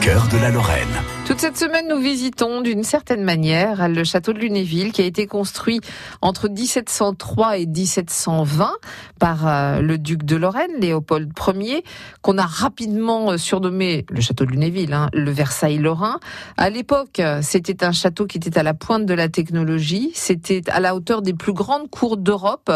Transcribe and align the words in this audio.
cœur 0.00 0.28
de 0.28 0.38
la 0.38 0.50
Lorraine. 0.50 1.09
Toute 1.30 1.38
cette 1.38 1.58
semaine, 1.58 1.86
nous 1.88 2.00
visitons 2.00 2.60
d'une 2.60 2.82
certaine 2.82 3.22
manière 3.22 3.88
le 3.88 4.02
château 4.02 4.32
de 4.32 4.40
Lunéville 4.40 4.90
qui 4.90 5.00
a 5.00 5.04
été 5.04 5.28
construit 5.28 5.80
entre 6.22 6.48
1703 6.48 7.58
et 7.58 7.66
1720 7.66 8.72
par 9.20 9.46
euh, 9.46 9.80
le 9.80 9.96
duc 9.96 10.24
de 10.24 10.34
Lorraine, 10.34 10.72
Léopold 10.80 11.32
Ier, 11.54 11.84
qu'on 12.20 12.36
a 12.36 12.44
rapidement 12.44 13.30
euh, 13.30 13.36
surnommé 13.36 14.06
le 14.10 14.20
château 14.20 14.44
de 14.44 14.50
Lunéville, 14.50 14.92
hein, 14.92 15.08
le 15.12 15.30
Versailles 15.30 15.78
lorrain. 15.78 16.18
À 16.56 16.68
l'époque, 16.68 17.22
c'était 17.42 17.84
un 17.84 17.92
château 17.92 18.26
qui 18.26 18.38
était 18.38 18.58
à 18.58 18.64
la 18.64 18.74
pointe 18.74 19.06
de 19.06 19.14
la 19.14 19.28
technologie, 19.28 20.10
c'était 20.14 20.62
à 20.68 20.80
la 20.80 20.96
hauteur 20.96 21.22
des 21.22 21.34
plus 21.34 21.52
grandes 21.52 21.88
cours 21.90 22.16
d'Europe 22.16 22.72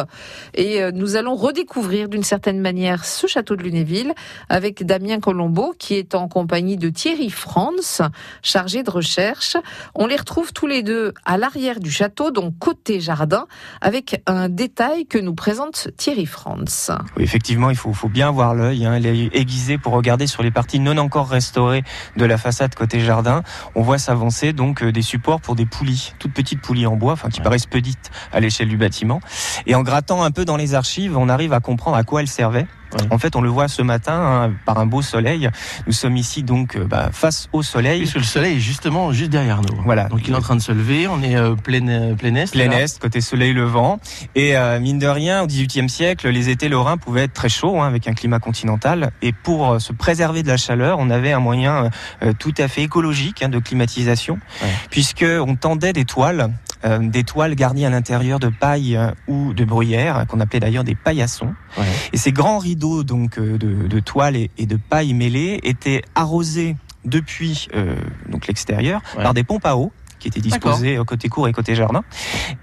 et 0.55 0.81
euh, 0.81 0.93
nous 0.93 1.17
allons 1.17 1.35
redécouvrir 1.35 2.09
d'une 2.09 2.23
certaine 2.23 2.61
manière 2.61 3.05
ce 3.05 3.27
château 3.27 3.57
de 3.57 3.65
Lunéville 3.65 4.15
avec 4.49 4.87
Damien 4.87 5.19
Colombo 5.19 5.75
qui 5.77 5.95
est 5.95 6.15
en 6.15 6.29
compagnie 6.29 6.77
de 6.77 6.89
Thierry 6.89 7.31
Franz, 7.31 8.01
chargé 8.45 8.85
de 8.85 8.91
recherche. 8.91 9.57
On 9.97 10.07
les 10.07 10.17
retrouve 10.17 10.53
tous 10.53 10.69
les 10.69 10.85
deux 10.85 11.13
à 11.25 11.37
l'arrière 11.37 11.81
du 11.81 11.91
château, 11.91 12.31
donc 12.31 12.57
côté 12.61 13.01
jardin, 13.01 13.47
avec 13.81 14.23
un 14.27 14.49
détail 14.49 15.07
que 15.07 15.19
nous 15.19 15.35
présente 15.35 15.89
Thierry 15.97 16.27
Franz. 16.27 16.93
Oui, 17.17 17.25
effectivement, 17.25 17.71
il 17.71 17.77
faut, 17.77 17.93
faut 17.93 18.09
bien 18.09 18.31
voir 18.31 18.55
l'œil, 18.55 18.87
hein, 18.87 19.01
l'œil 19.01 19.31
aiguisé 19.33 19.79
pour 19.79 19.95
regarder 19.95 20.29
sur 20.29 20.45
les 20.45 20.53
parties 20.53 20.79
non 20.79 20.97
encore 20.99 21.29
restaurées 21.29 21.83
de 22.17 22.25
la 22.25 22.39
façade 22.39 22.75
côté 22.75 23.01
jardin. 23.01 23.43
On 23.75 23.83
voit 23.83 23.99
s'avancer 23.99 24.53
donc 24.53 24.83
euh, 24.83 24.93
des 24.93 25.03
supports 25.03 25.41
pour 25.41 25.57
des 25.57 25.67
poulies, 25.67 26.13
toutes 26.19 26.33
petites 26.33 26.61
poulies 26.61 26.87
en 26.87 26.97
bois, 26.97 27.15
enfin 27.15 27.31
qui 27.31 27.41
paraissent 27.41 27.67
petites 27.67 28.11
à 28.33 28.41
l'échelle 28.41 28.69
du 28.69 28.77
bâtiment. 28.77 29.21
Et 29.67 29.75
en 29.75 29.83
grattant 29.83 30.23
un 30.23 30.31
peu 30.31 30.45
dans 30.45 30.57
les 30.57 30.75
archives, 30.75 31.17
on 31.17 31.29
arrive 31.29 31.53
à 31.53 31.61
comprendre 31.61 31.97
à 31.97 32.05
quoi 32.05 32.21
elles 32.21 32.29
servaient. 32.29 32.67
En 33.11 33.19
fait, 33.19 33.37
on 33.37 33.41
le 33.41 33.49
voit 33.49 33.69
ce 33.69 33.83
matin 33.83 34.15
hein, 34.15 34.53
par 34.65 34.79
un 34.79 34.87
beau 34.87 35.03
soleil. 35.03 35.49
Nous 35.87 35.93
sommes 35.93 36.17
ici 36.17 36.43
donc 36.43 36.77
euh, 36.77 36.85
bah, 36.85 37.11
face 37.13 37.49
au 37.53 37.63
soleil. 37.63 38.01
Puisque 38.01 38.17
le 38.17 38.23
soleil 38.23 38.57
est 38.57 38.61
justement 38.61 39.13
juste 39.13 39.31
derrière 39.31 39.61
nous. 39.63 39.83
Voilà. 39.85 40.05
Donc 40.09 40.21
il 40.27 40.33
est 40.33 40.37
en 40.37 40.41
train 40.41 40.57
de 40.57 40.61
se 40.63 40.73
lever. 40.73 41.09
On 41.09 41.23
est 41.23 41.37
euh, 41.37 41.55
plein, 41.55 41.87
euh, 41.89 42.15
plein 42.15 42.35
est. 42.35 42.51
Plein 42.53 42.71
est, 42.71 42.99
côté 42.99 43.21
soleil 43.21 43.53
levant. 43.53 44.01
Et 44.35 44.57
euh, 44.57 44.81
mine 44.81 44.99
de 44.99 45.07
rien, 45.07 45.43
au 45.43 45.47
XVIIIe 45.47 45.89
siècle, 45.89 46.29
les 46.29 46.49
étés 46.51 46.69
lorrains 46.69 46.97
pouvaient 46.97 47.25
être 47.25 47.33
très 47.33 47.49
chauds 47.49 47.81
hein, 47.81 47.87
avec 47.87 48.09
un 48.09 48.15
climat 48.15 48.39
continental. 48.39 49.11
Et 49.23 49.33
pour 49.33 49.73
euh, 49.73 49.79
se 49.79 49.93
préserver 49.93 50.43
de 50.43 50.49
la 50.49 50.57
chaleur, 50.57 50.99
on 50.99 51.11
avait 51.11 51.33
un 51.33 51.41
moyen 51.41 51.91
euh, 52.23 52.33
tout 52.39 52.55
à 52.59 52.69
fait 52.69 52.83
écologique 52.83 53.43
hein, 53.43 53.49
de 53.49 53.59
climatisation, 53.59 54.39
Ouais. 54.63 54.69
puisque 54.91 55.25
on 55.25 55.57
tendait 55.57 55.93
des 55.93 56.05
toiles. 56.05 56.51
Euh, 56.85 56.99
des 56.99 57.25
toiles 57.25 57.55
garnies 57.55 57.87
à 57.87 57.91
l'intérieur 57.91 58.39
de 58.39 58.49
paille 58.49 58.97
euh, 58.97 59.11
ou 59.29 59.53
de 59.55 59.65
bruyère, 59.65 60.27
qu'on 60.29 60.41
appelait 60.41 60.61
d'ailleurs 60.61 60.85
des 60.85 60.95
paillassons. 60.95 61.55
Ouais. 61.79 61.85
Et 62.13 62.17
ces 62.17 62.33
grands 62.33 62.59
rideaux 62.59 63.05
donc 63.05 63.39
euh, 63.39 63.57
de, 63.59 63.87
de 63.89 64.01
toile 64.01 64.37
et, 64.37 64.51
et 64.59 64.67
de 64.67 64.77
paille 64.77 65.15
mêlée 65.15 65.61
étaient 65.63 66.03
arrosés 66.15 66.77
depuis 67.05 67.69
euh, 67.75 67.97
donc 68.31 68.47
l'extérieur 68.47 69.01
Ouais. 69.17 69.23
par 69.23 69.35
des 69.35 69.45
pompes 69.45 69.67
à 69.67 69.77
eau 69.77 69.93
qui 70.19 70.29
étaient 70.29 70.41
disposées 70.41 70.99
côté 71.07 71.29
cour 71.29 71.49
et 71.49 71.53
côté 71.53 71.75
jardin. 71.75 72.03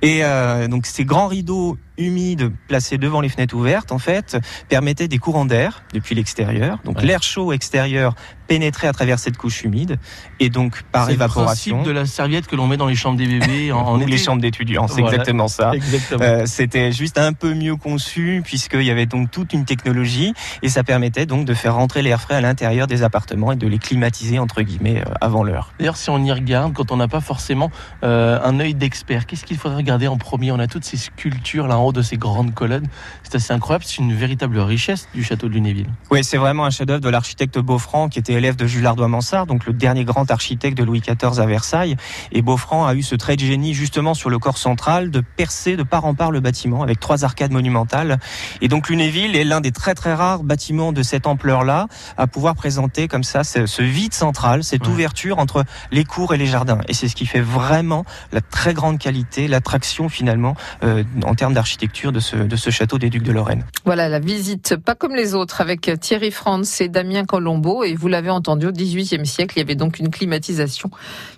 Et 0.01 0.23
euh, 0.23 0.67
donc 0.67 0.87
ces 0.87 1.05
grands 1.05 1.27
rideaux 1.27 1.77
humides 1.97 2.51
placés 2.67 2.97
devant 2.97 3.21
les 3.21 3.29
fenêtres 3.29 3.55
ouvertes, 3.55 3.91
en 3.91 3.99
fait, 3.99 4.37
permettaient 4.69 5.07
des 5.07 5.17
courants 5.17 5.45
d'air 5.45 5.83
depuis 5.93 6.15
l'extérieur. 6.15 6.79
Donc 6.83 6.97
Ouais. 6.97 7.05
l'air 7.05 7.21
chaud 7.23 7.51
extérieur 7.53 8.15
pénétrait 8.47 8.87
à 8.87 8.93
travers 8.93 9.17
cette 9.17 9.37
couche 9.37 9.63
humide 9.63 9.97
et 10.41 10.49
donc 10.49 10.83
par 10.91 11.03
C'est 11.05 11.11
le 11.11 11.15
évaporation. 11.15 11.77
principe 11.77 11.93
de 11.93 11.97
la 11.97 12.05
serviette 12.05 12.47
que 12.47 12.55
l'on 12.57 12.67
met 12.67 12.75
dans 12.75 12.87
les 12.87 12.95
chambres 12.95 13.17
des 13.17 13.25
bébés 13.27 13.71
en, 13.71 13.77
en 13.79 13.97
ou 13.97 14.01
été. 14.01 14.11
les 14.11 14.17
chambres 14.17 14.41
d'étudiants, 14.41 14.87
c'est 14.89 14.99
Voilà. 15.01 15.07
exactement 15.17 15.47
ça. 15.47 15.71
Euh, 16.19 16.43
C'était 16.45 16.91
juste 16.91 17.17
un 17.17 17.31
peu 17.31 17.53
mieux 17.53 17.77
conçu 17.77 18.41
puisqu'il 18.43 18.83
y 18.83 18.91
avait 18.91 19.05
donc 19.05 19.31
toute 19.31 19.53
une 19.53 19.63
technologie 19.63 20.33
et 20.63 20.69
ça 20.69 20.83
permettait 20.83 21.25
donc 21.25 21.45
de 21.45 21.53
faire 21.53 21.75
rentrer 21.75 22.01
l'air 22.01 22.19
frais 22.19 22.35
à 22.35 22.41
l'intérieur 22.41 22.87
des 22.87 23.03
appartements 23.03 23.53
et 23.53 23.55
de 23.55 23.67
les 23.67 23.77
climatiser 23.79 24.37
entre 24.37 24.61
guillemets 24.63 24.99
euh, 25.01 25.13
avant 25.21 25.43
l'heure. 25.43 25.71
D'ailleurs, 25.79 25.95
si 25.97 26.09
on 26.09 26.21
y 26.21 26.31
regarde, 26.33 26.73
quand 26.73 26.91
on 26.91 26.97
n'a 26.97 27.07
pas 27.07 27.21
forcément 27.21 27.71
euh, 28.03 28.37
un 28.43 28.59
œil 28.59 28.73
d'expert, 28.73 29.27
qu'est-ce 29.27 29.45
qu'il 29.45 29.57
faudrait 29.57 29.77
regarder 29.77 30.07
en 30.07 30.17
premier? 30.17 30.51
On 30.51 30.59
a 30.59 30.67
toutes 30.67 30.83
ces 30.85 30.97
sculptures 30.97 31.67
là 31.67 31.77
en 31.81 31.85
haut 31.85 31.91
de 31.91 32.01
ces 32.01 32.17
grandes 32.17 32.53
colonnes. 32.53 32.87
C'est 33.23 33.35
assez 33.35 33.53
incroyable. 33.53 33.83
C'est 33.87 33.97
une 33.97 34.13
véritable 34.13 34.59
richesse 34.59 35.07
du 35.13 35.23
château 35.23 35.47
de 35.47 35.53
Lunéville. 35.53 35.87
Oui, 36.11 36.23
c'est 36.23 36.37
vraiment 36.37 36.65
un 36.65 36.69
chef-d'œuvre 36.69 37.01
de 37.01 37.09
l'architecte 37.09 37.57
Beaufranc 37.59 38.09
qui 38.09 38.19
était 38.19 38.33
élève 38.33 38.55
de 38.55 38.67
Jules 38.67 38.85
Ardois-Mansart, 38.85 39.47
donc 39.47 39.65
le 39.65 39.73
dernier 39.73 40.03
grand 40.05 40.29
architecte 40.29 40.77
de 40.77 40.83
Louis 40.83 41.01
XIV 41.01 41.39
à 41.39 41.45
Versailles. 41.45 41.95
Et 42.31 42.41
Beaufranc 42.41 42.85
a 42.85 42.93
eu 42.93 43.01
ce 43.01 43.15
trait 43.15 43.35
de 43.35 43.41
génie 43.41 43.73
justement 43.73 44.13
sur 44.13 44.29
le 44.29 44.37
corps 44.39 44.57
central 44.57 45.11
de 45.11 45.21
percer 45.21 45.75
de 45.75 45.83
part 45.83 46.05
en 46.05 46.13
part 46.13 46.31
le 46.31 46.39
bâtiment 46.39 46.83
avec 46.83 46.99
trois 46.99 47.23
arcades 47.25 47.51
monumentales. 47.51 48.19
Et 48.61 48.67
donc 48.67 48.89
Lunéville 48.89 49.35
est 49.35 49.43
l'un 49.43 49.61
des 49.61 49.71
très 49.71 49.95
très 49.95 50.13
rares 50.13 50.43
bâtiments 50.43 50.91
de 50.91 51.01
cette 51.03 51.25
ampleur-là 51.27 51.87
à 52.17 52.27
pouvoir 52.27 52.55
présenter 52.55 53.07
comme 53.07 53.23
ça 53.23 53.43
ce, 53.43 53.81
vide 53.81 54.13
central, 54.13 54.63
cette 54.63 54.85
Ouais. 54.85 54.93
ouverture 54.93 55.39
entre 55.39 55.63
les 55.91 56.03
cours 56.05 56.33
et 56.33 56.37
les 56.37 56.45
jardins. 56.45 56.79
Et 56.87 56.93
c'est 56.93 57.07
ce 57.07 57.15
qui 57.15 57.25
fait 57.25 57.39
vraiment 57.41 58.03
la 58.31 58.41
très 58.41 58.73
grande 58.73 58.99
qualité, 58.99 59.47
l'attraction 59.47 60.09
finalement 60.09 60.55
euh, 60.83 61.03
en 61.25 61.33
termes 61.35 61.53
d'architecture 61.53 61.70
de 61.77 62.19
ce, 62.19 62.35
de 62.35 62.55
ce 62.55 62.69
château 62.69 62.97
des 62.97 63.09
Ducs 63.09 63.23
de 63.23 63.31
Lorraine. 63.31 63.65
Voilà 63.85 64.09
la 64.09 64.19
visite, 64.19 64.75
pas 64.77 64.95
comme 64.95 65.15
les 65.15 65.35
autres, 65.35 65.61
avec 65.61 65.89
Thierry 65.99 66.31
Franz 66.31 66.83
et 66.83 66.89
Damien 66.89 67.25
Colombo. 67.25 67.83
Et 67.83 67.95
vous 67.95 68.07
l'avez 68.07 68.29
entendu, 68.29 68.67
au 68.67 68.71
XVIIIe 68.71 69.25
siècle, 69.25 69.53
il 69.57 69.59
y 69.59 69.63
avait 69.63 69.75
donc 69.75 69.99
une 69.99 70.09
climatisation 70.09 70.89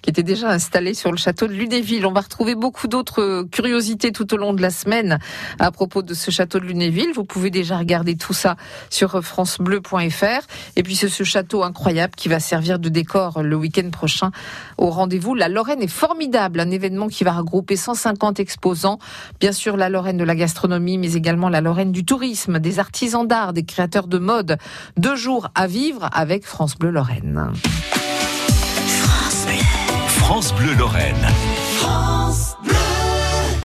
qui 0.02 0.10
était 0.10 0.24
déjà 0.24 0.50
installée 0.50 0.94
sur 0.94 1.12
le 1.12 1.18
château 1.18 1.48
de 1.48 1.54
Lunéville. 1.54 2.06
On 2.06 2.12
va 2.12 2.22
retrouver 2.22 2.56
beaucoup 2.56 2.88
d'autres 2.88 3.44
curiosités 3.52 4.12
tout 4.12 4.34
au 4.34 4.38
long 4.38 4.54
de 4.54 4.62
la 4.62 4.70
semaine 4.70 5.20
à 5.60 5.72
propos 5.72 6.02
de 6.02 6.14
ce 6.14 6.32
château 6.32 6.60
de 6.60 6.66
Lunéville. 6.66 7.12
Vous 7.16 7.24
pouvez 7.24 7.50
déjà 7.50 7.78
regarder 7.78 8.16
tout 8.16 8.34
ça 8.34 8.56
sur 8.90 9.24
francebleu.fr. 9.24 10.48
Et 10.76 10.84
puis 10.84 10.96
c'est 10.96 11.10
ce 11.10 11.24
château 11.24 11.64
incroyable 11.64 12.14
qui 12.16 12.30
va 12.30 12.40
servir 12.40 12.80
de 12.80 12.90
décor 12.90 13.44
le 13.44 13.56
week-end 13.56 13.90
prochain 13.92 14.32
au 14.78 14.90
rendez-vous. 14.90 15.36
La 15.36 15.48
Lorraine 15.48 15.82
est 15.82 15.88
formidable, 15.88 16.60
un 16.60 16.72
événement 16.72 17.08
qui 17.08 17.24
va 17.24 17.34
regrouper 17.34 17.76
150 17.76 18.40
exposants. 18.40 19.00
Bien 19.40 19.52
sûr, 19.52 19.78
la 19.78 19.90
Lorraine 19.90 20.23
de 20.24 20.28
la 20.28 20.36
gastronomie, 20.36 20.98
mais 20.98 21.14
également 21.14 21.50
la 21.50 21.60
Lorraine 21.60 21.92
du 21.92 22.06
tourisme, 22.06 22.60
des 22.60 22.80
artisans 22.80 23.28
d'art, 23.28 23.52
des 23.52 23.64
créateurs 23.64 24.08
de 24.08 24.18
mode. 24.18 24.58
Deux 24.96 25.18
jours 25.18 25.50
à 25.54 25.68
vivre 25.68 26.10
avec 26.14 26.46
France 26.46 26.78
Bleu 26.78 26.92
Lorraine. 26.92 27.52
France 30.08 30.54
Bleu 30.56 30.74
Lorraine. 30.76 31.28
France 31.78 32.56
Bleu. 32.64 32.73